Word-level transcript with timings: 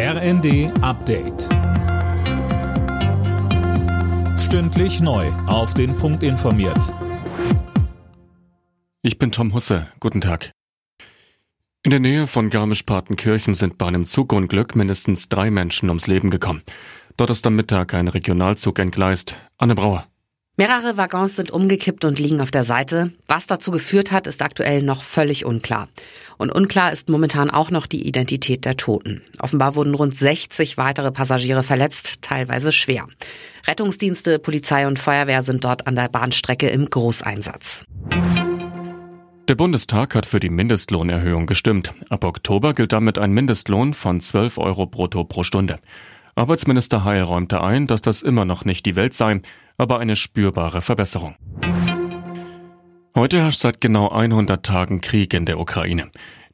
RND 0.00 0.70
Update. 0.80 1.48
Stündlich 4.38 5.00
neu. 5.00 5.26
Auf 5.48 5.74
den 5.74 5.96
Punkt 5.96 6.22
informiert. 6.22 6.94
Ich 9.02 9.18
bin 9.18 9.32
Tom 9.32 9.52
Husse. 9.54 9.88
Guten 9.98 10.20
Tag. 10.20 10.52
In 11.82 11.90
der 11.90 11.98
Nähe 11.98 12.28
von 12.28 12.48
Garmisch-Partenkirchen 12.48 13.54
sind 13.54 13.76
bei 13.76 13.86
einem 13.86 14.06
Zugunglück 14.06 14.76
mindestens 14.76 15.28
drei 15.28 15.50
Menschen 15.50 15.88
ums 15.88 16.06
Leben 16.06 16.30
gekommen. 16.30 16.62
Dort 17.16 17.30
ist 17.30 17.44
am 17.48 17.56
Mittag 17.56 17.92
ein 17.92 18.06
Regionalzug 18.06 18.78
entgleist. 18.78 19.34
Anne 19.56 19.74
Brauer. 19.74 20.06
Mehrere 20.60 20.96
Waggons 20.96 21.36
sind 21.36 21.52
umgekippt 21.52 22.04
und 22.04 22.18
liegen 22.18 22.40
auf 22.40 22.50
der 22.50 22.64
Seite. 22.64 23.12
Was 23.28 23.46
dazu 23.46 23.70
geführt 23.70 24.10
hat, 24.10 24.26
ist 24.26 24.42
aktuell 24.42 24.82
noch 24.82 25.04
völlig 25.04 25.44
unklar. 25.44 25.86
Und 26.36 26.50
unklar 26.50 26.90
ist 26.90 27.08
momentan 27.08 27.48
auch 27.48 27.70
noch 27.70 27.86
die 27.86 28.08
Identität 28.08 28.64
der 28.64 28.76
Toten. 28.76 29.22
Offenbar 29.38 29.76
wurden 29.76 29.94
rund 29.94 30.16
60 30.16 30.76
weitere 30.76 31.12
Passagiere 31.12 31.62
verletzt, 31.62 32.22
teilweise 32.22 32.72
schwer. 32.72 33.06
Rettungsdienste, 33.68 34.40
Polizei 34.40 34.88
und 34.88 34.98
Feuerwehr 34.98 35.42
sind 35.42 35.62
dort 35.62 35.86
an 35.86 35.94
der 35.94 36.08
Bahnstrecke 36.08 36.68
im 36.68 36.90
Großeinsatz. 36.90 37.84
Der 39.46 39.54
Bundestag 39.54 40.16
hat 40.16 40.26
für 40.26 40.40
die 40.40 40.50
Mindestlohnerhöhung 40.50 41.46
gestimmt. 41.46 41.94
Ab 42.10 42.24
Oktober 42.24 42.74
gilt 42.74 42.92
damit 42.92 43.16
ein 43.16 43.30
Mindestlohn 43.30 43.94
von 43.94 44.20
12 44.20 44.58
Euro 44.58 44.86
brutto 44.86 45.22
pro 45.22 45.44
Stunde. 45.44 45.78
Arbeitsminister 46.34 47.04
Heil 47.04 47.22
räumte 47.22 47.62
ein, 47.62 47.86
dass 47.86 48.00
das 48.00 48.22
immer 48.22 48.44
noch 48.44 48.64
nicht 48.64 48.86
die 48.86 48.96
Welt 48.96 49.14
sei 49.14 49.40
aber 49.78 50.00
eine 50.00 50.16
spürbare 50.16 50.82
Verbesserung. 50.82 51.36
Heute 53.14 53.38
herrscht 53.38 53.60
seit 53.60 53.80
genau 53.80 54.10
100 54.10 54.64
Tagen 54.64 55.00
Krieg 55.00 55.32
in 55.32 55.46
der 55.46 55.58
Ukraine. 55.58 56.10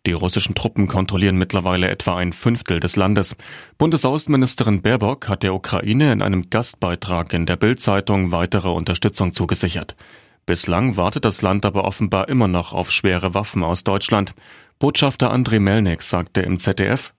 Die 0.06 0.12
russischen 0.12 0.54
Truppen 0.54 0.86
kontrollieren 0.86 1.36
mittlerweile 1.36 1.88
etwa 1.88 2.16
ein 2.16 2.34
Fünftel 2.34 2.78
des 2.78 2.96
Landes. 2.96 3.36
Bundesaußenministerin 3.78 4.82
Baerbock 4.82 5.28
hat 5.28 5.42
der 5.42 5.54
Ukraine 5.54 6.12
in 6.12 6.20
einem 6.20 6.50
Gastbeitrag 6.50 7.32
in 7.32 7.46
der 7.46 7.56
Bild-Zeitung 7.56 8.30
weitere 8.30 8.68
Unterstützung 8.68 9.32
zugesichert. 9.32 9.96
Bislang 10.44 10.98
wartet 10.98 11.24
das 11.24 11.40
Land 11.40 11.64
aber 11.64 11.84
offenbar 11.84 12.28
immer 12.28 12.48
noch 12.48 12.74
auf 12.74 12.90
schwere 12.92 13.32
Waffen 13.32 13.62
aus 13.64 13.82
Deutschland. 13.82 14.34
Botschafter 14.78 15.30
Andrei 15.30 15.58
Melnik 15.58 16.02
sagte 16.02 16.42
im 16.42 16.58
ZDF, 16.58 17.14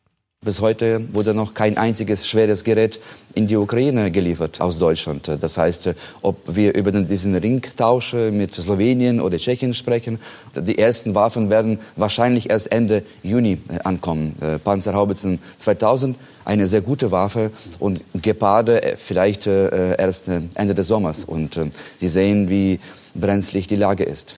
bis 0.45 0.61
heute 0.61 1.13
wurde 1.13 1.33
noch 1.33 1.53
kein 1.53 1.77
einziges 1.77 2.25
schweres 2.25 2.63
Gerät 2.63 2.99
in 3.33 3.47
die 3.47 3.57
Ukraine 3.57 4.11
geliefert 4.11 4.61
aus 4.61 4.77
Deutschland. 4.77 5.29
Das 5.41 5.57
heißt, 5.57 5.89
ob 6.21 6.37
wir 6.55 6.73
über 6.75 6.91
diesen 6.91 7.35
Ringtausch 7.35 8.13
mit 8.13 8.55
Slowenien 8.55 9.19
oder 9.19 9.37
Tschechien 9.37 9.73
sprechen, 9.73 10.19
die 10.55 10.77
ersten 10.77 11.15
Waffen 11.15 11.49
werden 11.49 11.79
wahrscheinlich 11.97 12.49
erst 12.49 12.71
Ende 12.71 13.03
Juni 13.23 13.57
äh, 13.67 13.79
ankommen. 13.83 14.35
Äh, 14.39 14.59
Panzerhaubitzen 14.59 15.39
2000, 15.57 16.15
eine 16.45 16.67
sehr 16.67 16.81
gute 16.81 17.11
Waffe 17.11 17.51
und 17.79 18.01
Geparde 18.21 18.83
äh, 18.83 18.97
vielleicht 18.97 19.47
erst 19.47 20.27
Ende 20.27 20.75
des 20.75 20.87
Sommers. 20.87 21.23
Und 21.23 21.59
Sie 21.97 22.07
sehen, 22.07 22.49
wie 22.49 22.79
brenzlig 23.15 23.67
die 23.67 23.75
Lage 23.75 24.03
ist. 24.03 24.37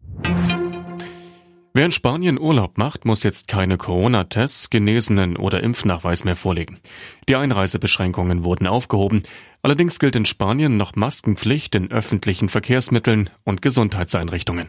Wer 1.78 1.86
in 1.86 1.92
Spanien 1.92 2.40
Urlaub 2.40 2.80
macht, 2.80 3.06
muss 3.06 3.22
jetzt 3.22 3.48
keine 3.48 3.78
Corona-Tests, 3.78 4.72
Genesenen 4.72 5.38
oder 5.38 5.62
Impfnachweis 5.62 6.24
mehr 6.24 6.36
vorlegen. 6.36 6.80
Die 7.30 7.36
Einreisebeschränkungen 7.36 8.44
wurden 8.44 8.66
aufgehoben. 8.66 9.22
Allerdings 9.62 10.00
gilt 10.00 10.16
in 10.16 10.26
Spanien 10.26 10.76
noch 10.78 10.96
Maskenpflicht 10.96 11.76
in 11.76 11.92
öffentlichen 11.92 12.50
Verkehrsmitteln 12.50 13.30
und 13.44 13.62
Gesundheitseinrichtungen. 13.62 14.66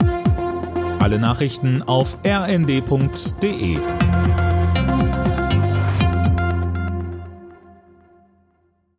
Alle 0.98 1.18
Nachrichten 1.18 1.82
auf 1.82 2.18
rnd.de 2.26 3.78